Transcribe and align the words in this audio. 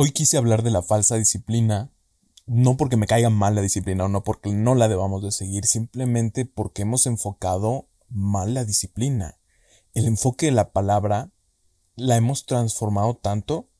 Hoy 0.00 0.12
quise 0.12 0.36
hablar 0.36 0.62
de 0.62 0.70
la 0.70 0.80
falsa 0.80 1.16
disciplina, 1.16 1.90
no 2.46 2.76
porque 2.76 2.96
me 2.96 3.08
caiga 3.08 3.30
mal 3.30 3.56
la 3.56 3.62
disciplina 3.62 4.04
o 4.04 4.08
no 4.08 4.22
porque 4.22 4.52
no 4.52 4.76
la 4.76 4.86
debamos 4.86 5.24
de 5.24 5.32
seguir, 5.32 5.66
simplemente 5.66 6.44
porque 6.44 6.82
hemos 6.82 7.04
enfocado 7.06 7.88
mal 8.08 8.54
la 8.54 8.64
disciplina. 8.64 9.40
El 9.94 10.06
enfoque 10.06 10.46
de 10.46 10.52
la 10.52 10.70
palabra 10.70 11.32
la 11.96 12.14
hemos 12.14 12.46
transformado 12.46 13.16
tanto 13.16 13.70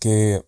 que 0.00 0.44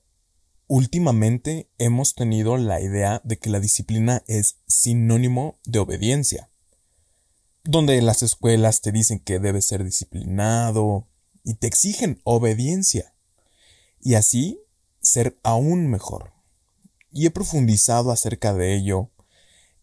últimamente 0.66 1.70
hemos 1.78 2.16
tenido 2.16 2.56
la 2.56 2.80
idea 2.80 3.20
de 3.22 3.38
que 3.38 3.50
la 3.50 3.60
disciplina 3.60 4.24
es 4.26 4.58
sinónimo 4.66 5.60
de 5.64 5.78
obediencia. 5.78 6.50
Donde 7.62 8.02
las 8.02 8.24
escuelas 8.24 8.80
te 8.80 8.90
dicen 8.90 9.20
que 9.20 9.38
debes 9.38 9.66
ser 9.66 9.84
disciplinado 9.84 11.06
y 11.44 11.54
te 11.54 11.68
exigen 11.68 12.20
obediencia. 12.24 13.14
Y 14.00 14.14
así 14.16 14.63
ser 15.04 15.38
aún 15.42 15.88
mejor. 15.88 16.32
Y 17.12 17.26
he 17.26 17.30
profundizado 17.30 18.10
acerca 18.10 18.52
de 18.54 18.74
ello, 18.74 19.10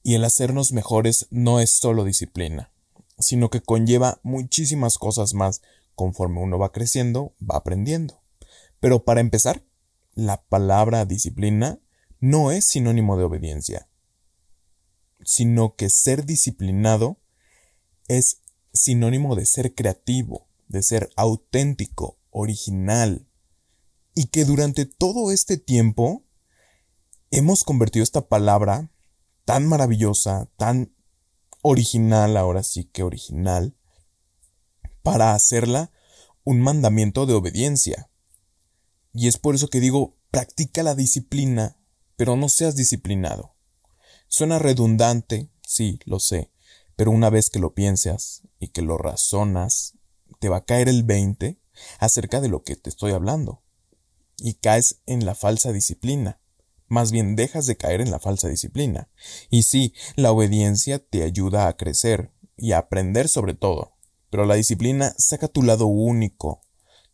y 0.03 0.15
el 0.15 0.25
hacernos 0.25 0.73
mejores 0.73 1.27
no 1.29 1.59
es 1.59 1.71
solo 1.71 2.03
disciplina, 2.03 2.73
sino 3.19 3.49
que 3.49 3.61
conlleva 3.61 4.19
muchísimas 4.23 4.97
cosas 4.97 5.33
más 5.33 5.61
conforme 5.95 6.41
uno 6.41 6.57
va 6.57 6.71
creciendo, 6.71 7.35
va 7.39 7.57
aprendiendo. 7.57 8.19
Pero 8.79 9.05
para 9.05 9.21
empezar, 9.21 9.63
la 10.15 10.43
palabra 10.43 11.05
disciplina 11.05 11.79
no 12.19 12.51
es 12.51 12.65
sinónimo 12.65 13.17
de 13.17 13.23
obediencia, 13.23 13.87
sino 15.23 15.75
que 15.75 15.89
ser 15.89 16.25
disciplinado 16.25 17.17
es 18.07 18.41
sinónimo 18.73 19.35
de 19.35 19.45
ser 19.45 19.75
creativo, 19.75 20.47
de 20.67 20.81
ser 20.81 21.11
auténtico, 21.15 22.17
original, 22.31 23.27
y 24.13 24.27
que 24.27 24.45
durante 24.45 24.85
todo 24.85 25.31
este 25.31 25.57
tiempo 25.57 26.23
hemos 27.31 27.63
convertido 27.63 28.03
esta 28.03 28.27
palabra 28.27 28.91
tan 29.45 29.65
maravillosa, 29.67 30.49
tan 30.57 30.93
original, 31.61 32.37
ahora 32.37 32.63
sí 32.63 32.85
que 32.85 33.03
original, 33.03 33.75
para 35.01 35.33
hacerla 35.33 35.91
un 36.43 36.61
mandamiento 36.61 37.25
de 37.25 37.33
obediencia. 37.33 38.09
Y 39.13 39.27
es 39.27 39.37
por 39.37 39.55
eso 39.55 39.69
que 39.69 39.79
digo, 39.79 40.17
practica 40.29 40.83
la 40.83 40.95
disciplina, 40.95 41.77
pero 42.17 42.35
no 42.35 42.49
seas 42.49 42.75
disciplinado. 42.75 43.55
Suena 44.27 44.59
redundante, 44.59 45.49
sí, 45.65 45.99
lo 46.05 46.19
sé, 46.19 46.51
pero 46.95 47.11
una 47.11 47.29
vez 47.29 47.49
que 47.49 47.59
lo 47.59 47.73
piensas 47.73 48.43
y 48.59 48.69
que 48.69 48.81
lo 48.81 48.97
razonas, 48.97 49.95
te 50.39 50.49
va 50.49 50.57
a 50.57 50.65
caer 50.65 50.89
el 50.89 51.03
20 51.03 51.59
acerca 51.99 52.41
de 52.41 52.49
lo 52.49 52.63
que 52.63 52.75
te 52.75 52.89
estoy 52.89 53.11
hablando 53.11 53.61
y 54.41 54.55
caes 54.55 55.01
en 55.05 55.25
la 55.25 55.35
falsa 55.35 55.71
disciplina. 55.71 56.39
Más 56.87 57.11
bien 57.11 57.35
dejas 57.35 57.67
de 57.67 57.77
caer 57.77 58.01
en 58.01 58.11
la 58.11 58.19
falsa 58.19 58.49
disciplina. 58.49 59.09
Y 59.49 59.63
sí, 59.63 59.93
la 60.15 60.31
obediencia 60.31 60.99
te 60.99 61.23
ayuda 61.23 61.67
a 61.67 61.77
crecer 61.77 62.33
y 62.57 62.73
a 62.73 62.79
aprender 62.79 63.29
sobre 63.29 63.53
todo. 63.53 63.93
Pero 64.29 64.45
la 64.45 64.55
disciplina 64.55 65.13
saca 65.17 65.47
tu 65.47 65.63
lado 65.63 65.85
único, 65.85 66.61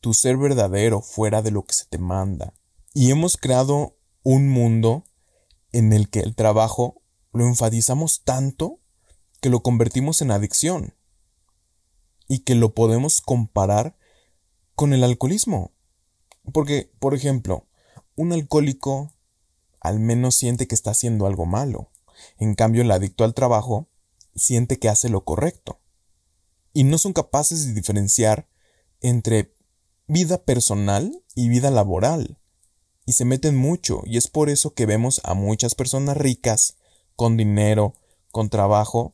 tu 0.01 0.13
ser 0.13 0.37
verdadero 0.37 1.01
fuera 1.01 1.41
de 1.41 1.51
lo 1.51 1.63
que 1.63 1.73
se 1.73 1.85
te 1.85 1.97
manda. 1.97 2.53
Y 2.93 3.11
hemos 3.11 3.37
creado 3.37 3.97
un 4.23 4.49
mundo 4.49 5.03
en 5.71 5.93
el 5.93 6.09
que 6.09 6.21
el 6.21 6.35
trabajo 6.35 7.03
lo 7.31 7.45
enfatizamos 7.45 8.23
tanto 8.23 8.79
que 9.41 9.49
lo 9.49 9.61
convertimos 9.61 10.21
en 10.21 10.31
adicción 10.31 10.95
y 12.27 12.39
que 12.39 12.55
lo 12.55 12.73
podemos 12.73 13.21
comparar 13.21 13.97
con 14.75 14.93
el 14.93 15.03
alcoholismo. 15.03 15.76
Porque, 16.53 16.91
por 16.99 17.13
ejemplo, 17.13 17.67
un 18.15 18.33
alcohólico 18.33 19.13
al 19.79 19.99
menos 19.99 20.35
siente 20.35 20.67
que 20.67 20.75
está 20.75 20.91
haciendo 20.91 21.25
algo 21.25 21.45
malo. 21.45 21.91
En 22.37 22.55
cambio, 22.55 22.81
el 22.81 22.91
adicto 22.91 23.23
al 23.23 23.33
trabajo 23.33 23.87
siente 24.35 24.79
que 24.79 24.89
hace 24.89 25.09
lo 25.09 25.23
correcto. 25.23 25.79
Y 26.73 26.83
no 26.83 26.97
son 26.97 27.13
capaces 27.13 27.65
de 27.65 27.73
diferenciar 27.73 28.49
entre 29.01 29.55
vida 30.07 30.43
personal 30.43 31.23
y 31.35 31.49
vida 31.49 31.71
laboral. 31.71 32.39
Y 33.05 33.13
se 33.13 33.25
meten 33.25 33.55
mucho, 33.55 34.01
y 34.05 34.17
es 34.17 34.27
por 34.27 34.49
eso 34.49 34.73
que 34.73 34.85
vemos 34.85 35.21
a 35.23 35.33
muchas 35.33 35.75
personas 35.75 36.17
ricas, 36.17 36.75
con 37.15 37.37
dinero, 37.37 37.93
con 38.31 38.49
trabajo, 38.49 39.13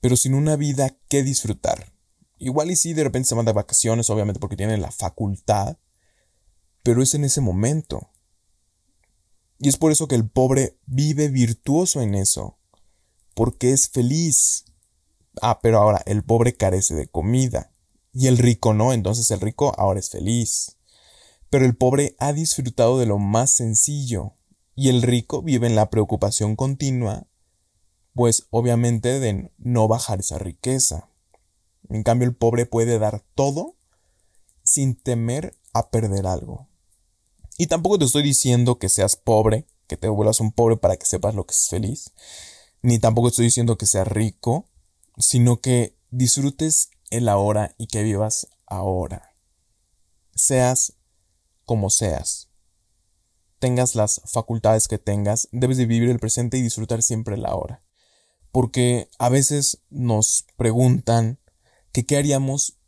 pero 0.00 0.16
sin 0.16 0.34
una 0.34 0.56
vida 0.56 0.96
que 1.08 1.22
disfrutar. 1.22 1.92
Igual 2.38 2.70
y 2.70 2.76
si 2.76 2.92
de 2.92 3.04
repente 3.04 3.28
se 3.28 3.34
van 3.34 3.46
de 3.46 3.52
vacaciones, 3.52 4.08
obviamente 4.10 4.40
porque 4.40 4.56
tienen 4.56 4.80
la 4.80 4.90
facultad, 4.90 5.76
pero 6.86 7.02
es 7.02 7.16
en 7.16 7.24
ese 7.24 7.40
momento. 7.40 8.10
Y 9.58 9.68
es 9.68 9.76
por 9.76 9.90
eso 9.90 10.06
que 10.06 10.14
el 10.14 10.30
pobre 10.30 10.78
vive 10.86 11.26
virtuoso 11.26 12.00
en 12.00 12.14
eso, 12.14 12.58
porque 13.34 13.72
es 13.72 13.88
feliz. 13.88 14.66
Ah, 15.42 15.58
pero 15.60 15.78
ahora 15.78 16.00
el 16.06 16.22
pobre 16.22 16.56
carece 16.56 16.94
de 16.94 17.08
comida, 17.08 17.72
y 18.12 18.28
el 18.28 18.38
rico 18.38 18.72
no, 18.72 18.92
entonces 18.92 19.28
el 19.32 19.40
rico 19.40 19.74
ahora 19.76 19.98
es 19.98 20.10
feliz. 20.10 20.76
Pero 21.50 21.64
el 21.64 21.76
pobre 21.76 22.14
ha 22.20 22.32
disfrutado 22.32 23.00
de 23.00 23.06
lo 23.06 23.18
más 23.18 23.50
sencillo, 23.50 24.34
y 24.76 24.88
el 24.88 25.02
rico 25.02 25.42
vive 25.42 25.66
en 25.66 25.74
la 25.74 25.90
preocupación 25.90 26.54
continua, 26.54 27.26
pues 28.14 28.46
obviamente 28.50 29.18
de 29.18 29.50
no 29.58 29.88
bajar 29.88 30.20
esa 30.20 30.38
riqueza. 30.38 31.10
En 31.88 32.04
cambio, 32.04 32.28
el 32.28 32.36
pobre 32.36 32.64
puede 32.64 33.00
dar 33.00 33.24
todo 33.34 33.74
sin 34.62 34.94
temer 34.94 35.58
a 35.72 35.90
perder 35.90 36.28
algo. 36.28 36.68
Y 37.58 37.68
tampoco 37.68 37.98
te 37.98 38.04
estoy 38.04 38.22
diciendo 38.22 38.78
que 38.78 38.88
seas 38.88 39.16
pobre, 39.16 39.66
que 39.86 39.96
te 39.96 40.08
vuelvas 40.08 40.40
un 40.40 40.52
pobre 40.52 40.76
para 40.76 40.96
que 40.96 41.06
sepas 41.06 41.34
lo 41.34 41.46
que 41.46 41.52
es 41.52 41.68
feliz. 41.68 42.12
Ni 42.82 42.98
tampoco 42.98 43.28
estoy 43.28 43.46
diciendo 43.46 43.78
que 43.78 43.86
seas 43.86 44.06
rico, 44.06 44.68
sino 45.18 45.60
que 45.60 45.96
disfrutes 46.10 46.90
el 47.10 47.28
ahora 47.28 47.74
y 47.78 47.86
que 47.86 48.02
vivas 48.02 48.48
ahora. 48.66 49.34
Seas 50.34 50.94
como 51.64 51.90
seas. 51.90 52.48
Tengas 53.58 53.94
las 53.94 54.20
facultades 54.26 54.86
que 54.86 54.98
tengas, 54.98 55.48
debes 55.50 55.78
de 55.78 55.86
vivir 55.86 56.10
el 56.10 56.18
presente 56.18 56.58
y 56.58 56.62
disfrutar 56.62 57.02
siempre 57.02 57.36
el 57.36 57.46
ahora. 57.46 57.82
Porque 58.52 59.08
a 59.18 59.28
veces 59.28 59.80
nos 59.88 60.46
preguntan 60.56 61.38
qué 61.92 62.16
haríamos 62.16 62.78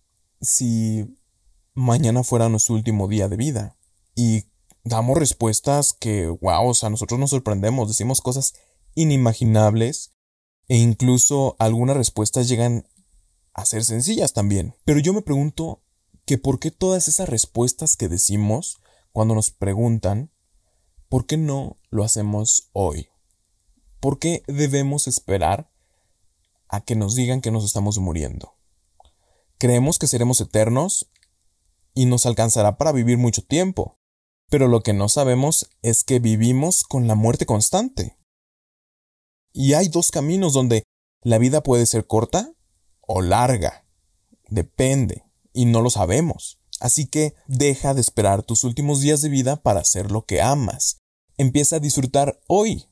si 0.40 1.18
mañana 1.74 2.22
fuera 2.22 2.48
nuestro 2.48 2.74
último 2.74 3.08
día 3.08 3.28
de 3.28 3.36
vida. 3.36 3.76
Y 4.14 4.47
damos 4.88 5.16
respuestas 5.18 5.92
que, 5.92 6.26
wow, 6.26 6.68
o 6.68 6.74
sea, 6.74 6.90
nosotros 6.90 7.20
nos 7.20 7.30
sorprendemos, 7.30 7.88
decimos 7.88 8.20
cosas 8.20 8.54
inimaginables 8.94 10.14
e 10.66 10.76
incluso 10.76 11.56
algunas 11.58 11.96
respuestas 11.96 12.48
llegan 12.48 12.86
a 13.54 13.64
ser 13.64 13.84
sencillas 13.84 14.32
también. 14.32 14.74
Pero 14.84 15.00
yo 15.00 15.12
me 15.12 15.22
pregunto 15.22 15.82
que 16.24 16.38
por 16.38 16.58
qué 16.58 16.70
todas 16.70 17.08
esas 17.08 17.28
respuestas 17.28 17.96
que 17.96 18.08
decimos 18.08 18.78
cuando 19.12 19.34
nos 19.34 19.50
preguntan, 19.50 20.30
¿por 21.08 21.26
qué 21.26 21.36
no 21.36 21.78
lo 21.90 22.04
hacemos 22.04 22.70
hoy? 22.72 23.08
¿Por 24.00 24.18
qué 24.18 24.42
debemos 24.46 25.08
esperar 25.08 25.70
a 26.68 26.82
que 26.82 26.94
nos 26.94 27.14
digan 27.14 27.40
que 27.40 27.50
nos 27.50 27.64
estamos 27.64 27.98
muriendo? 27.98 28.54
Creemos 29.58 29.98
que 29.98 30.06
seremos 30.06 30.40
eternos 30.40 31.10
y 31.94 32.06
nos 32.06 32.26
alcanzará 32.26 32.78
para 32.78 32.92
vivir 32.92 33.18
mucho 33.18 33.42
tiempo. 33.42 33.97
Pero 34.50 34.68
lo 34.68 34.82
que 34.82 34.92
no 34.92 35.08
sabemos 35.08 35.68
es 35.82 36.04
que 36.04 36.20
vivimos 36.20 36.84
con 36.84 37.06
la 37.06 37.14
muerte 37.14 37.46
constante. 37.46 38.18
Y 39.52 39.74
hay 39.74 39.88
dos 39.88 40.10
caminos 40.10 40.52
donde 40.52 40.84
la 41.22 41.38
vida 41.38 41.62
puede 41.62 41.84
ser 41.86 42.06
corta 42.06 42.52
o 43.00 43.20
larga. 43.20 43.86
Depende, 44.48 45.24
y 45.52 45.66
no 45.66 45.82
lo 45.82 45.90
sabemos. 45.90 46.60
Así 46.80 47.06
que 47.06 47.34
deja 47.46 47.92
de 47.92 48.00
esperar 48.00 48.42
tus 48.42 48.64
últimos 48.64 49.00
días 49.00 49.20
de 49.20 49.28
vida 49.28 49.62
para 49.62 49.80
hacer 49.80 50.10
lo 50.10 50.24
que 50.24 50.40
amas. 50.40 50.98
Empieza 51.36 51.76
a 51.76 51.80
disfrutar 51.80 52.40
hoy. 52.46 52.86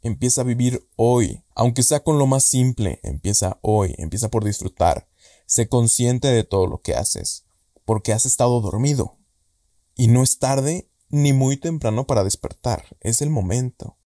Empieza 0.00 0.42
a 0.42 0.44
vivir 0.44 0.88
hoy. 0.96 1.42
Aunque 1.54 1.82
sea 1.82 2.02
con 2.02 2.18
lo 2.18 2.26
más 2.26 2.44
simple, 2.44 3.00
empieza 3.02 3.58
hoy. 3.62 3.94
Empieza 3.98 4.30
por 4.30 4.44
disfrutar. 4.44 5.08
Sé 5.46 5.68
consciente 5.68 6.28
de 6.28 6.44
todo 6.44 6.66
lo 6.66 6.80
que 6.80 6.94
haces, 6.94 7.44
porque 7.84 8.12
has 8.12 8.24
estado 8.24 8.60
dormido. 8.60 9.18
Y 9.94 10.08
no 10.08 10.22
es 10.22 10.38
tarde 10.38 10.88
ni 11.12 11.32
muy 11.32 11.56
temprano 11.58 12.06
para 12.06 12.24
despertar, 12.24 12.96
es 13.00 13.22
el 13.22 13.30
momento. 13.30 13.98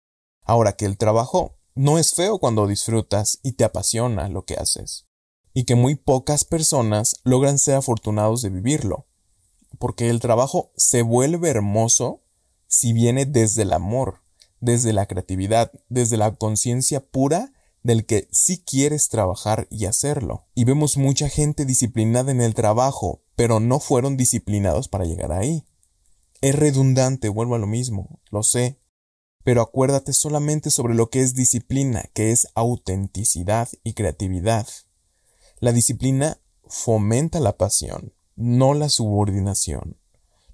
Ahora 0.43 0.73
que 0.73 0.87
el 0.87 0.99
trabajo 0.99 1.59
no 1.75 1.99
es 1.99 2.15
feo 2.15 2.39
cuando 2.39 2.67
disfrutas 2.67 3.39
y 3.43 3.53
te 3.53 3.65
apasiona 3.65 4.29
lo 4.29 4.45
que 4.45 4.55
haces, 4.55 5.07
y 5.53 5.65
que 5.65 5.75
muy 5.77 5.95
pocas 5.95 6.45
personas 6.45 7.21
logran 7.23 7.59
ser 7.59 7.77
afortunados 7.77 8.43
de 8.43 8.51
vivirlo, 8.51 9.07
porque 9.79 10.09
el 10.09 10.19
trabajo 10.19 10.73
se 10.77 11.03
vuelve 11.03 11.51
hermoso 11.51 12.23
si 12.67 12.93
viene 12.93 13.27
desde 13.27 13.63
el 13.63 13.73
amor, 13.73 14.23
desde 14.61 14.93
la 14.93 15.07
creatividad, 15.07 15.73
desde 15.89 16.17
la 16.17 16.35
conciencia 16.35 17.05
pura 17.05 17.53
del 17.83 18.07
que 18.07 18.29
sí 18.33 18.65
quieres 18.65 19.11
trabajar 19.11 19.69
y 19.71 19.85
hacerlo. 19.85 20.47
Y 20.55 20.65
vemos 20.65 20.97
mucha 20.97 21.29
gente 21.29 21.67
disciplinada 21.67 22.33
en 22.33 22.41
el 22.41 22.55
trabajo, 22.55 23.23
pero 23.37 23.61
no 23.61 23.79
fueron 23.79 24.17
disciplinados 24.17 24.89
para 24.89 25.05
llegar 25.05 25.33
ahí. 25.33 25.67
Es 26.45 26.55
redundante, 26.55 27.31
vuelvo 27.31 27.55
a 27.55 27.59
lo 27.59 27.67
mismo, 27.67 28.21
lo 28.31 28.43
sé, 28.43 28.79
pero 29.45 29.63
acuérdate 29.63 30.13
solamente 30.13 30.69
sobre 30.69 30.95
lo 30.95 31.09
que 31.09 31.23
es 31.23 31.35
disciplina, 31.35 32.11
que 32.13 32.33
es 32.33 32.49
autenticidad 32.55 33.71
y 33.83 33.95
creatividad. 33.95 34.69
La 35.61 35.73
disciplina 35.73 36.39
fomenta 36.67 37.41
la 37.41 37.57
pasión, 37.57 38.13
no 38.37 38.75
la 38.75 38.91
subordinación. 38.91 39.97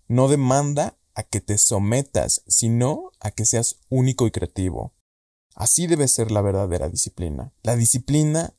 No 0.07 0.29
demanda 0.29 0.97
a 1.17 1.25
que 1.25 1.41
te 1.41 1.59
sometas, 1.59 2.45
sino 2.47 3.11
a 3.19 3.33
que 3.33 3.45
seas 3.45 3.81
único 3.89 4.29
y 4.29 4.31
creativo. 4.31 4.95
Así 5.57 5.89
debe 5.89 6.07
ser 6.07 6.31
la 6.31 6.41
verdadera 6.41 6.89
disciplina. 6.89 7.53
La 7.65 7.75
disciplina 7.75 8.55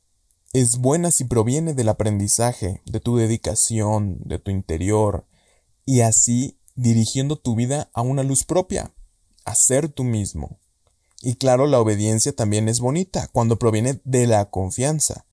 es 0.52 0.76
buena 0.76 1.10
si 1.10 1.24
proviene 1.24 1.72
del 1.72 1.88
aprendizaje, 1.88 2.82
de 2.84 3.00
tu 3.00 3.16
dedicación, 3.16 4.18
de 4.22 4.38
tu 4.38 4.50
interior, 4.50 5.26
y 5.86 6.02
así 6.02 6.58
dirigiendo 6.74 7.36
tu 7.36 7.54
vida 7.54 7.90
a 7.92 8.02
una 8.02 8.22
luz 8.22 8.44
propia, 8.44 8.94
a 9.44 9.54
ser 9.54 9.88
tú 9.88 10.04
mismo. 10.04 10.58
Y 11.20 11.34
claro, 11.34 11.66
la 11.66 11.80
obediencia 11.80 12.34
también 12.34 12.68
es 12.68 12.80
bonita 12.80 13.28
cuando 13.32 13.58
proviene 13.58 14.00
de 14.04 14.26
la 14.26 14.50
confianza. 14.50 15.26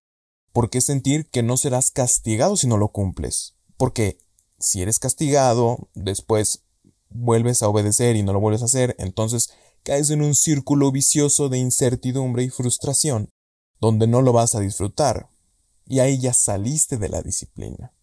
¿Por 0.53 0.69
qué 0.69 0.81
sentir 0.81 1.29
que 1.29 1.43
no 1.43 1.57
serás 1.57 1.91
castigado 1.91 2.57
si 2.57 2.67
no 2.67 2.77
lo 2.77 2.89
cumples? 2.89 3.55
Porque 3.77 4.19
si 4.59 4.81
eres 4.81 4.99
castigado, 4.99 5.89
después 5.93 6.63
vuelves 7.09 7.63
a 7.63 7.69
obedecer 7.69 8.15
y 8.15 8.23
no 8.23 8.33
lo 8.33 8.39
vuelves 8.39 8.61
a 8.61 8.65
hacer, 8.65 8.95
entonces 8.99 9.51
caes 9.83 10.09
en 10.09 10.21
un 10.21 10.35
círculo 10.35 10.91
vicioso 10.91 11.49
de 11.49 11.57
incertidumbre 11.57 12.43
y 12.43 12.49
frustración, 12.49 13.29
donde 13.79 14.07
no 14.07 14.21
lo 14.21 14.33
vas 14.33 14.55
a 14.55 14.59
disfrutar. 14.59 15.29
Y 15.85 15.99
ahí 15.99 16.19
ya 16.19 16.33
saliste 16.33 16.97
de 16.97 17.09
la 17.09 17.21
disciplina. 17.21 17.93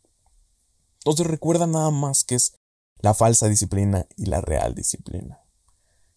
Entonces 0.98 1.26
recuerda 1.26 1.68
nada 1.68 1.92
más 1.92 2.24
que 2.24 2.34
es 2.34 2.54
la 2.98 3.14
falsa 3.14 3.48
disciplina 3.48 4.06
y 4.16 4.26
la 4.26 4.40
real 4.40 4.74
disciplina. 4.74 5.40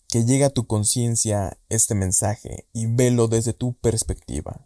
Que 0.08 0.26
llegue 0.26 0.46
a 0.46 0.50
tu 0.50 0.66
conciencia 0.66 1.60
este 1.70 1.96
mensaje 1.96 2.68
y 2.74 2.88
velo 2.88 3.28
desde 3.28 3.54
tu 3.54 3.74
perspectiva. 3.74 4.66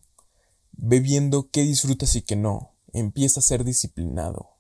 Ve 0.72 1.00
viendo 1.00 1.50
qué 1.52 1.64
disfrutas 1.64 2.16
y 2.16 2.22
qué 2.22 2.36
no. 2.36 2.76
Empieza 2.94 3.40
a 3.40 3.44
ser 3.44 3.64
disciplinado. 3.64 4.58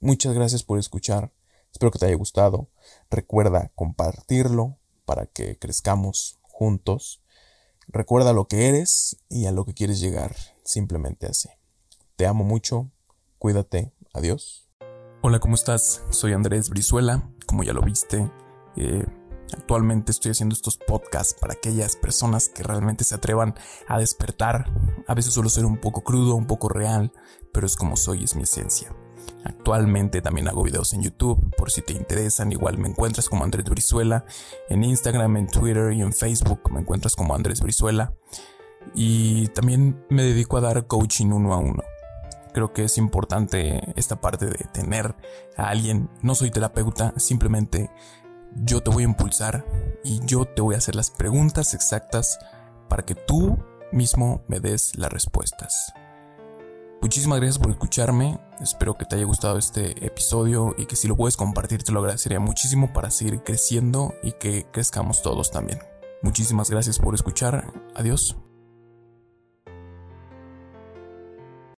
Muchas 0.00 0.34
gracias 0.34 0.62
por 0.62 0.78
escuchar. 0.78 1.32
Espero 1.72 1.90
que 1.90 1.98
te 1.98 2.06
haya 2.06 2.14
gustado. 2.14 2.70
Recuerda 3.10 3.70
compartirlo 3.74 4.78
para 5.04 5.26
que 5.26 5.58
crezcamos 5.58 6.38
juntos. 6.42 7.22
Recuerda 7.86 8.32
lo 8.32 8.48
que 8.48 8.68
eres 8.68 9.16
y 9.28 9.46
a 9.46 9.52
lo 9.52 9.64
que 9.64 9.74
quieres 9.74 10.00
llegar. 10.00 10.36
Simplemente 10.64 11.26
así. 11.26 11.48
Te 12.16 12.26
amo 12.26 12.44
mucho. 12.44 12.90
Cuídate. 13.38 13.92
Adiós. 14.12 14.67
Hola, 15.20 15.40
¿cómo 15.40 15.56
estás? 15.56 16.04
Soy 16.10 16.32
Andrés 16.32 16.70
Brizuela. 16.70 17.28
Como 17.46 17.64
ya 17.64 17.72
lo 17.72 17.82
viste, 17.82 18.30
eh, 18.76 19.04
Actualmente 19.52 20.12
estoy 20.12 20.32
haciendo 20.32 20.54
estos 20.54 20.76
podcasts 20.76 21.34
para 21.34 21.54
aquellas 21.54 21.96
personas 21.96 22.48
que 22.48 22.62
realmente 22.62 23.04
se 23.04 23.14
atrevan 23.14 23.54
a 23.86 23.98
despertar. 23.98 24.70
A 25.06 25.14
veces 25.14 25.32
suelo 25.32 25.48
ser 25.48 25.64
un 25.64 25.78
poco 25.78 26.02
crudo, 26.02 26.34
un 26.34 26.46
poco 26.46 26.68
real, 26.68 27.12
pero 27.52 27.66
es 27.66 27.76
como 27.76 27.96
soy, 27.96 28.24
es 28.24 28.36
mi 28.36 28.42
esencia. 28.42 28.94
Actualmente 29.44 30.20
también 30.20 30.48
hago 30.48 30.62
videos 30.62 30.92
en 30.92 31.02
YouTube, 31.02 31.54
por 31.56 31.70
si 31.70 31.82
te 31.82 31.94
interesan, 31.94 32.52
igual 32.52 32.78
me 32.78 32.88
encuentras 32.88 33.28
como 33.28 33.44
Andrés 33.44 33.68
Brizuela, 33.68 34.24
en 34.68 34.84
Instagram, 34.84 35.36
en 35.38 35.46
Twitter 35.46 35.92
y 35.92 36.02
en 36.02 36.12
Facebook 36.12 36.70
me 36.70 36.80
encuentras 36.80 37.16
como 37.16 37.34
Andrés 37.34 37.60
Brizuela. 37.60 38.14
Y 38.94 39.48
también 39.48 40.04
me 40.10 40.22
dedico 40.22 40.56
a 40.58 40.60
dar 40.60 40.86
coaching 40.86 41.32
uno 41.32 41.54
a 41.54 41.58
uno. 41.58 41.82
Creo 42.52 42.72
que 42.72 42.84
es 42.84 42.98
importante 42.98 43.80
esta 43.96 44.20
parte 44.20 44.46
de 44.46 44.64
tener 44.72 45.14
a 45.56 45.68
alguien, 45.68 46.10
no 46.22 46.34
soy 46.34 46.50
terapeuta, 46.50 47.12
simplemente 47.16 47.90
yo 48.54 48.82
te 48.82 48.90
voy 48.90 49.02
a 49.02 49.06
impulsar 49.06 49.66
y 50.04 50.20
yo 50.24 50.44
te 50.44 50.62
voy 50.62 50.74
a 50.74 50.78
hacer 50.78 50.94
las 50.94 51.10
preguntas 51.10 51.74
exactas 51.74 52.38
para 52.88 53.04
que 53.04 53.14
tú 53.14 53.58
mismo 53.92 54.42
me 54.48 54.60
des 54.60 54.96
las 54.96 55.12
respuestas. 55.12 55.92
Muchísimas 57.00 57.38
gracias 57.38 57.58
por 57.58 57.70
escucharme, 57.70 58.40
espero 58.60 58.94
que 58.94 59.04
te 59.04 59.16
haya 59.16 59.24
gustado 59.24 59.56
este 59.56 60.04
episodio 60.04 60.74
y 60.76 60.86
que 60.86 60.96
si 60.96 61.06
lo 61.06 61.16
puedes 61.16 61.36
compartir 61.36 61.84
te 61.84 61.92
lo 61.92 62.00
agradecería 62.00 62.40
muchísimo 62.40 62.92
para 62.92 63.10
seguir 63.10 63.42
creciendo 63.44 64.14
y 64.22 64.32
que 64.32 64.66
crezcamos 64.72 65.22
todos 65.22 65.52
también. 65.52 65.78
Muchísimas 66.22 66.70
gracias 66.70 66.98
por 66.98 67.14
escuchar, 67.14 67.72
adiós. 67.94 68.36